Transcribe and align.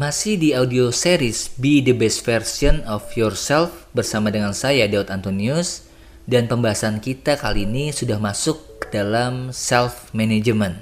Masih 0.00 0.40
di 0.40 0.56
audio 0.56 0.88
series 0.88 1.52
Be 1.60 1.84
the 1.84 1.92
Best 1.92 2.24
Version 2.24 2.80
of 2.88 3.04
Yourself 3.20 3.84
bersama 3.92 4.32
dengan 4.32 4.56
saya 4.56 4.88
Daud 4.88 5.12
Antonius 5.12 5.92
dan 6.24 6.48
pembahasan 6.48 7.04
kita 7.04 7.36
kali 7.36 7.68
ini 7.68 7.92
sudah 7.92 8.16
masuk 8.16 8.80
ke 8.80 8.96
dalam 8.96 9.52
self 9.52 10.08
management. 10.16 10.80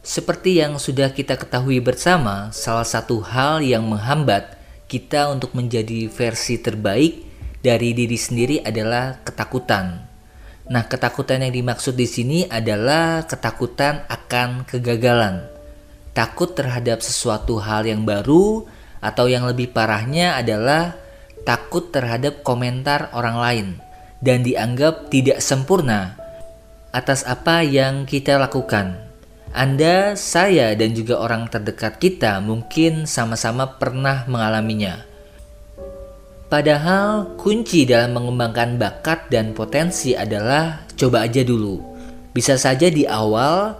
Seperti 0.00 0.64
yang 0.64 0.80
sudah 0.80 1.12
kita 1.12 1.36
ketahui 1.36 1.84
bersama, 1.84 2.48
salah 2.56 2.88
satu 2.88 3.20
hal 3.20 3.60
yang 3.60 3.84
menghambat 3.84 4.56
kita 4.88 5.28
untuk 5.28 5.52
menjadi 5.52 6.08
versi 6.08 6.64
terbaik 6.64 7.20
dari 7.60 7.92
diri 7.92 8.16
sendiri 8.16 8.64
adalah 8.64 9.20
ketakutan. 9.20 10.00
Nah, 10.72 10.88
ketakutan 10.88 11.44
yang 11.44 11.52
dimaksud 11.52 11.92
di 11.92 12.08
sini 12.08 12.48
adalah 12.48 13.28
ketakutan 13.28 14.08
akan 14.08 14.64
kegagalan 14.64 15.52
takut 16.12 16.52
terhadap 16.52 17.00
sesuatu 17.00 17.60
hal 17.60 17.88
yang 17.88 18.04
baru, 18.04 18.68
atau 19.02 19.26
yang 19.26 19.44
lebih 19.44 19.74
parahnya 19.74 20.38
adalah 20.38 20.94
takut 21.42 21.90
terhadap 21.90 22.46
komentar 22.46 23.10
orang 23.12 23.36
lain 23.36 23.68
dan 24.22 24.46
dianggap 24.46 25.10
tidak 25.10 25.42
sempurna 25.42 26.14
atas 26.94 27.26
apa 27.26 27.66
yang 27.66 28.06
kita 28.06 28.38
lakukan. 28.38 29.10
Anda, 29.52 30.16
saya, 30.16 30.72
dan 30.72 30.96
juga 30.96 31.20
orang 31.20 31.50
terdekat 31.50 32.00
kita 32.00 32.40
mungkin 32.40 33.04
sama-sama 33.04 33.76
pernah 33.76 34.24
mengalaminya. 34.24 35.04
Padahal 36.48 37.36
kunci 37.36 37.84
dalam 37.84 38.16
mengembangkan 38.16 38.80
bakat 38.80 39.28
dan 39.28 39.52
potensi 39.52 40.16
adalah 40.16 40.84
coba 40.96 41.28
aja 41.28 41.44
dulu. 41.44 41.80
Bisa 42.32 42.56
saja 42.56 42.88
di 42.88 43.04
awal 43.04 43.76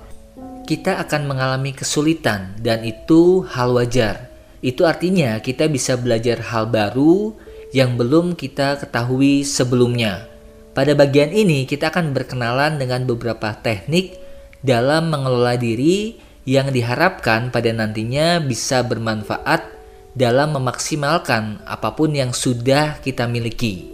kita 0.62 1.02
akan 1.02 1.28
mengalami 1.28 1.74
kesulitan 1.74 2.56
dan 2.58 2.86
itu 2.86 3.44
hal 3.50 3.74
wajar. 3.74 4.30
Itu 4.62 4.86
artinya 4.86 5.42
kita 5.42 5.66
bisa 5.66 5.98
belajar 5.98 6.38
hal 6.54 6.70
baru 6.70 7.34
yang 7.74 7.98
belum 7.98 8.38
kita 8.38 8.78
ketahui 8.78 9.42
sebelumnya. 9.42 10.30
Pada 10.72 10.96
bagian 10.96 11.34
ini 11.34 11.68
kita 11.68 11.92
akan 11.92 12.16
berkenalan 12.16 12.80
dengan 12.80 13.04
beberapa 13.04 13.52
teknik 13.60 14.16
dalam 14.64 15.12
mengelola 15.12 15.58
diri 15.58 16.16
yang 16.48 16.72
diharapkan 16.72 17.52
pada 17.52 17.70
nantinya 17.74 18.40
bisa 18.40 18.80
bermanfaat 18.80 19.68
dalam 20.16 20.56
memaksimalkan 20.56 21.60
apa 21.68 21.92
pun 21.92 22.16
yang 22.16 22.32
sudah 22.32 23.00
kita 23.04 23.28
miliki. 23.28 23.92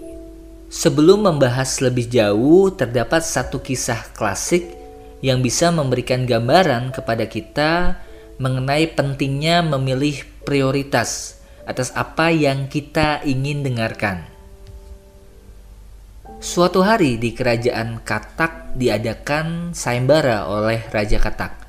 Sebelum 0.68 1.24
membahas 1.24 1.80
lebih 1.80 2.12
jauh, 2.12 2.68
terdapat 2.68 3.24
satu 3.24 3.56
kisah 3.58 4.12
klasik 4.12 4.77
yang 5.24 5.42
bisa 5.42 5.74
memberikan 5.74 6.24
gambaran 6.24 6.94
kepada 6.94 7.26
kita 7.26 7.98
mengenai 8.38 8.94
pentingnya 8.94 9.66
memilih 9.66 10.22
prioritas 10.46 11.42
atas 11.66 11.92
apa 11.92 12.30
yang 12.30 12.70
kita 12.70 13.20
ingin 13.26 13.66
dengarkan. 13.66 14.24
Suatu 16.38 16.86
hari 16.86 17.18
di 17.18 17.34
kerajaan 17.34 17.98
Katak 18.06 18.78
diadakan 18.78 19.74
sayembara 19.74 20.46
oleh 20.46 20.86
Raja 20.94 21.18
Katak. 21.18 21.66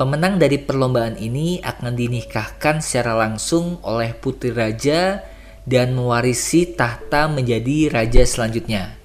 Pemenang 0.00 0.40
dari 0.40 0.56
perlombaan 0.56 1.20
ini 1.20 1.60
akan 1.60 1.92
dinikahkan 1.92 2.80
secara 2.80 3.16
langsung 3.16 3.76
oleh 3.84 4.16
putri 4.16 4.52
raja 4.52 5.20
dan 5.68 5.92
mewarisi 5.92 6.72
tahta 6.72 7.28
menjadi 7.28 7.92
raja 7.92 8.24
selanjutnya. 8.24 8.96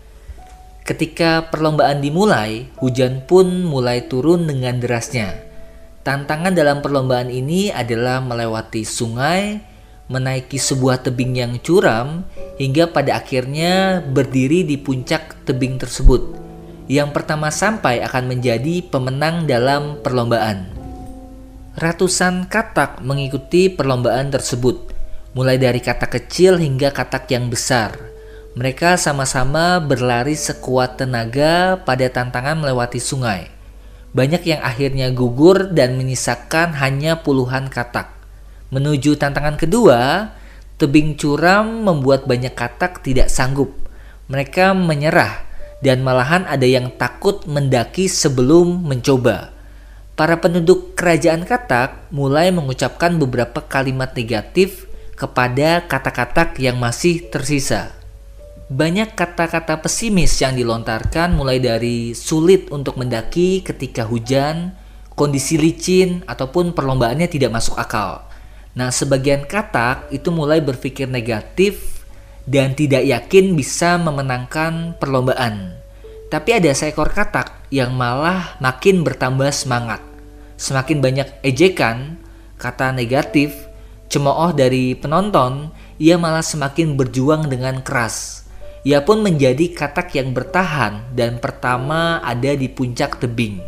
Ketika 0.91 1.47
perlombaan 1.47 2.03
dimulai, 2.03 2.67
hujan 2.75 3.23
pun 3.23 3.63
mulai 3.63 4.11
turun 4.11 4.43
dengan 4.43 4.75
derasnya. 4.75 5.39
Tantangan 6.03 6.51
dalam 6.51 6.83
perlombaan 6.83 7.31
ini 7.31 7.71
adalah 7.71 8.19
melewati 8.19 8.83
sungai, 8.83 9.55
menaiki 10.11 10.59
sebuah 10.59 10.99
tebing 10.99 11.39
yang 11.39 11.53
curam, 11.63 12.27
hingga 12.59 12.91
pada 12.91 13.23
akhirnya 13.23 14.03
berdiri 14.03 14.67
di 14.67 14.75
puncak 14.75 15.47
tebing 15.47 15.79
tersebut. 15.79 16.35
Yang 16.91 17.15
pertama 17.15 17.55
sampai 17.55 18.03
akan 18.03 18.27
menjadi 18.27 18.83
pemenang 18.83 19.47
dalam 19.47 20.03
perlombaan. 20.03 20.75
Ratusan 21.79 22.51
katak 22.51 22.99
mengikuti 22.99 23.71
perlombaan 23.71 24.27
tersebut, 24.27 24.91
mulai 25.39 25.55
dari 25.55 25.79
katak 25.79 26.19
kecil 26.19 26.59
hingga 26.59 26.91
katak 26.91 27.31
yang 27.31 27.47
besar. 27.47 28.10
Mereka 28.51 28.99
sama-sama 28.99 29.79
berlari 29.79 30.35
sekuat 30.35 30.99
tenaga 30.99 31.79
pada 31.87 32.03
tantangan 32.11 32.59
melewati 32.59 32.99
sungai. 32.99 33.47
Banyak 34.11 34.43
yang 34.43 34.59
akhirnya 34.59 35.07
gugur 35.15 35.71
dan 35.71 35.95
menyisakan 35.95 36.75
hanya 36.75 37.23
puluhan 37.23 37.71
katak. 37.71 38.11
Menuju 38.67 39.15
tantangan 39.15 39.55
kedua, 39.55 40.35
tebing 40.75 41.15
curam 41.15 41.87
membuat 41.87 42.27
banyak 42.27 42.51
katak 42.51 42.99
tidak 42.99 43.31
sanggup. 43.31 43.71
Mereka 44.27 44.75
menyerah 44.75 45.47
dan 45.79 46.03
malahan 46.03 46.43
ada 46.43 46.67
yang 46.67 46.91
takut 46.99 47.47
mendaki 47.47 48.11
sebelum 48.11 48.83
mencoba. 48.83 49.55
Para 50.19 50.43
penduduk 50.43 50.99
kerajaan 50.99 51.47
katak 51.47 52.11
mulai 52.11 52.51
mengucapkan 52.51 53.15
beberapa 53.15 53.63
kalimat 53.63 54.11
negatif 54.11 54.91
kepada 55.15 55.87
kata-kata 55.87 56.51
yang 56.59 56.75
masih 56.75 57.31
tersisa 57.31 58.00
banyak 58.71 59.19
kata-kata 59.19 59.83
pesimis 59.83 60.39
yang 60.39 60.55
dilontarkan 60.55 61.35
mulai 61.35 61.59
dari 61.59 62.15
sulit 62.15 62.71
untuk 62.71 62.95
mendaki 62.95 63.59
ketika 63.67 64.07
hujan, 64.07 64.71
kondisi 65.11 65.59
licin, 65.59 66.23
ataupun 66.23 66.71
perlombaannya 66.71 67.27
tidak 67.27 67.51
masuk 67.51 67.75
akal. 67.75 68.23
Nah, 68.71 68.87
sebagian 68.87 69.43
katak 69.43 70.07
itu 70.15 70.31
mulai 70.31 70.63
berpikir 70.63 71.11
negatif 71.11 72.07
dan 72.47 72.71
tidak 72.71 73.03
yakin 73.03 73.59
bisa 73.59 73.99
memenangkan 73.99 74.95
perlombaan. 74.95 75.75
Tapi 76.31 76.55
ada 76.55 76.71
seekor 76.71 77.11
katak 77.11 77.67
yang 77.75 77.91
malah 77.91 78.55
makin 78.63 79.03
bertambah 79.03 79.51
semangat. 79.51 79.99
Semakin 80.55 81.03
banyak 81.03 81.27
ejekan, 81.43 82.15
kata 82.55 82.95
negatif, 82.95 83.51
cemooh 84.07 84.55
dari 84.55 84.95
penonton, 84.95 85.75
ia 85.99 86.15
malah 86.15 86.39
semakin 86.39 86.95
berjuang 86.95 87.51
dengan 87.51 87.83
keras 87.83 88.41
ia 88.81 89.05
pun 89.05 89.21
menjadi 89.21 89.69
katak 89.77 90.17
yang 90.17 90.33
bertahan 90.33 91.13
dan 91.13 91.37
pertama 91.37 92.17
ada 92.25 92.57
di 92.57 92.65
puncak 92.65 93.21
tebing. 93.21 93.61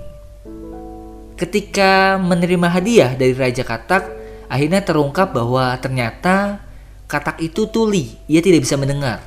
Ketika 1.38 2.18
menerima 2.18 2.68
hadiah 2.70 3.12
dari 3.14 3.38
Raja 3.38 3.62
Katak, 3.62 4.10
akhirnya 4.50 4.82
terungkap 4.82 5.34
bahwa 5.34 5.74
ternyata 5.78 6.66
katak 7.06 7.42
itu 7.46 7.70
tuli, 7.70 8.18
ia 8.26 8.42
tidak 8.42 8.66
bisa 8.66 8.74
mendengar. 8.78 9.22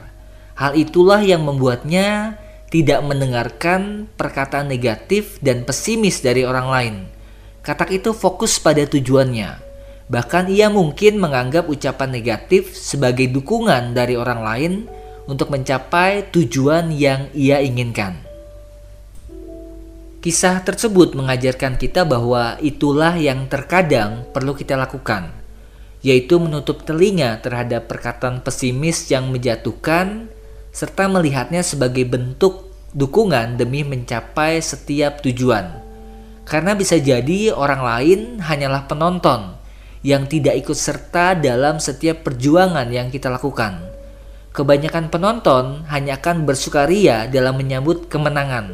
Hal 0.59 0.75
itulah 0.75 1.23
yang 1.23 1.47
membuatnya 1.47 2.41
tidak 2.67 3.05
mendengarkan 3.07 4.11
perkataan 4.19 4.67
negatif 4.67 5.39
dan 5.39 5.63
pesimis 5.63 6.19
dari 6.19 6.43
orang 6.43 6.67
lain. 6.67 6.95
Katak 7.63 7.95
itu 7.95 8.11
fokus 8.11 8.59
pada 8.59 8.83
tujuannya. 8.87 9.63
Bahkan 10.07 10.51
ia 10.51 10.71
mungkin 10.71 11.19
menganggap 11.19 11.67
ucapan 11.67 12.11
negatif 12.15 12.75
sebagai 12.79 13.27
dukungan 13.31 13.95
dari 13.95 14.15
orang 14.15 14.41
lain 14.43 14.73
untuk 15.27 15.51
mencapai 15.51 16.31
tujuan 16.31 16.95
yang 16.95 17.29
ia 17.35 17.59
inginkan. 17.59 18.27
Kisah 20.23 20.59
tersebut 20.67 21.15
mengajarkan 21.15 21.79
kita 21.79 22.03
bahwa 22.03 22.59
itulah 22.59 23.15
yang 23.15 23.47
terkadang 23.47 24.27
perlu 24.35 24.59
kita 24.59 24.75
lakukan, 24.75 25.31
yaitu 26.03 26.43
menutup 26.43 26.83
telinga 26.83 27.39
terhadap 27.39 27.87
perkataan 27.87 28.43
pesimis 28.43 29.07
yang 29.07 29.31
menjatuhkan, 29.31 30.27
serta 30.75 31.07
melihatnya 31.07 31.63
sebagai 31.63 32.03
bentuk 32.11 32.67
dukungan 32.91 33.55
demi 33.55 33.87
mencapai 33.87 34.59
setiap 34.59 35.23
tujuan. 35.23 35.79
Karena 36.43 36.75
bisa 36.75 36.99
jadi 36.99 37.55
orang 37.55 37.83
lain 37.83 38.21
hanyalah 38.43 38.87
penonton 38.91 39.55
yang 40.03 40.27
tidak 40.27 40.59
ikut 40.59 40.79
serta 40.79 41.39
dalam 41.39 41.79
setiap 41.79 42.27
perjuangan 42.27 42.87
yang 42.91 43.11
kita 43.15 43.31
lakukan 43.31 43.86
kebanyakan 44.57 45.13
penonton 45.13 45.85
hanya 45.93 46.17
akan 46.17 46.49
bersukaria 46.49 47.29
dalam 47.29 47.61
menyambut 47.61 48.09
kemenangan, 48.09 48.73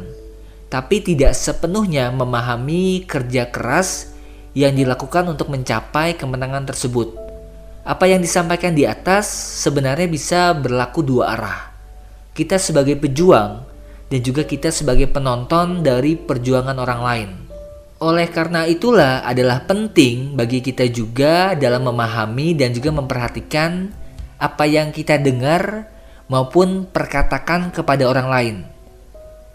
tapi 0.71 1.03
tidak 1.03 1.35
sepenuhnya 1.35 2.07
memahami 2.15 3.03
kerja 3.03 3.51
keras 3.51 4.15
yang 4.55 4.71
dilakukan 4.79 5.27
untuk 5.27 5.51
mencapai 5.51 6.15
kemenangan 6.15 6.63
tersebut. 6.63 7.19
Apa 7.83 8.07
yang 8.07 8.23
disampaikan 8.23 8.71
di 8.71 8.87
atas 8.87 9.27
sebenarnya 9.59 10.07
bisa 10.07 10.55
berlaku 10.55 11.03
dua 11.03 11.35
arah. 11.35 11.59
Kita 12.31 12.55
sebagai 12.55 12.95
pejuang 12.95 13.67
dan 14.07 14.19
juga 14.23 14.47
kita 14.47 14.71
sebagai 14.71 15.11
penonton 15.11 15.83
dari 15.83 16.15
perjuangan 16.15 16.79
orang 16.79 17.01
lain. 17.03 17.29
Oleh 17.99 18.31
karena 18.31 18.63
itulah 18.63 19.27
adalah 19.27 19.67
penting 19.67 20.31
bagi 20.31 20.63
kita 20.63 20.87
juga 20.87 21.59
dalam 21.59 21.83
memahami 21.91 22.55
dan 22.55 22.71
juga 22.71 22.95
memperhatikan 22.95 24.02
apa 24.43 24.67
yang 24.67 24.91
kita 24.91 25.15
dengar 25.23 25.87
maupun 26.27 26.83
perkatakan 26.83 27.71
kepada 27.71 28.03
orang 28.03 28.27
lain. 28.27 28.55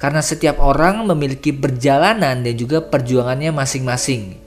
Karena 0.00 0.24
setiap 0.24 0.64
orang 0.64 1.04
memiliki 1.04 1.52
perjalanan 1.52 2.40
dan 2.40 2.54
juga 2.56 2.80
perjuangannya 2.80 3.52
masing-masing. 3.52 4.40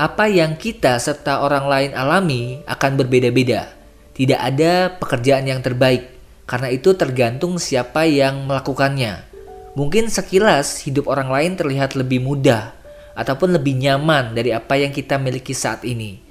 Apa 0.00 0.30
yang 0.30 0.56
kita 0.56 0.96
serta 0.96 1.44
orang 1.44 1.68
lain 1.68 1.90
alami 1.92 2.62
akan 2.64 2.96
berbeda-beda. 2.96 3.76
Tidak 4.16 4.40
ada 4.40 4.94
pekerjaan 4.96 5.44
yang 5.50 5.60
terbaik, 5.60 6.08
karena 6.46 6.72
itu 6.72 6.94
tergantung 6.94 7.58
siapa 7.58 8.06
yang 8.06 8.46
melakukannya. 8.46 9.26
Mungkin 9.74 10.08
sekilas 10.08 10.86
hidup 10.86 11.10
orang 11.10 11.28
lain 11.28 11.52
terlihat 11.58 11.98
lebih 11.98 12.22
mudah 12.22 12.74
ataupun 13.18 13.58
lebih 13.58 13.74
nyaman 13.78 14.32
dari 14.34 14.54
apa 14.54 14.78
yang 14.78 14.94
kita 14.94 15.18
miliki 15.18 15.54
saat 15.54 15.82
ini. 15.82 16.27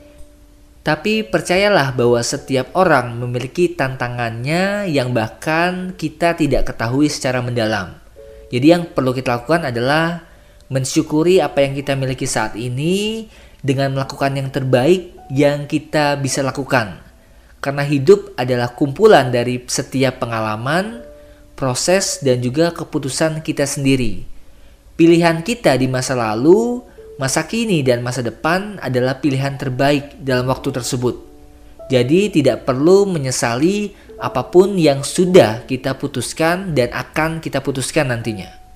Tapi 0.88 1.28
percayalah 1.28 1.92
bahwa 1.92 2.24
setiap 2.24 2.72
orang 2.72 3.20
memiliki 3.20 3.76
tantangannya 3.76 4.88
yang 4.88 5.12
bahkan 5.12 5.92
kita 6.00 6.32
tidak 6.40 6.72
ketahui 6.72 7.12
secara 7.12 7.44
mendalam. 7.44 8.00
Jadi 8.48 8.72
yang 8.72 8.88
perlu 8.96 9.12
kita 9.12 9.36
lakukan 9.36 9.68
adalah 9.68 10.24
mensyukuri 10.72 11.44
apa 11.44 11.60
yang 11.60 11.76
kita 11.76 11.92
miliki 12.00 12.24
saat 12.24 12.56
ini 12.56 13.28
dengan 13.60 14.00
melakukan 14.00 14.32
yang 14.40 14.48
terbaik 14.48 15.12
yang 15.28 15.68
kita 15.68 16.16
bisa 16.24 16.40
lakukan. 16.40 17.04
Karena 17.60 17.84
hidup 17.84 18.32
adalah 18.40 18.72
kumpulan 18.72 19.28
dari 19.28 19.60
setiap 19.68 20.24
pengalaman, 20.24 21.04
proses, 21.60 22.24
dan 22.24 22.40
juga 22.40 22.72
keputusan 22.72 23.44
kita 23.44 23.68
sendiri. 23.68 24.24
Pilihan 24.96 25.44
kita 25.44 25.76
di 25.76 25.92
masa 25.92 26.16
lalu, 26.16 26.80
masa 27.18 27.46
kini, 27.46 27.82
dan 27.82 28.06
masa 28.06 28.22
depan 28.22 28.82
adalah 28.82 29.18
pilihan 29.22 29.58
terbaik 29.58 30.18
dalam 30.22 30.50
waktu 30.50 30.74
tersebut. 30.74 31.26
Jadi, 31.90 32.30
tidak 32.34 32.66
perlu 32.66 33.10
menyesali 33.10 33.94
apa 34.18 34.50
pun 34.50 34.74
yang 34.78 35.06
sudah 35.06 35.66
kita 35.70 35.94
putuskan 35.98 36.74
dan 36.74 36.90
akan 36.94 37.38
kita 37.42 37.62
putuskan 37.62 38.10
nantinya. 38.10 38.67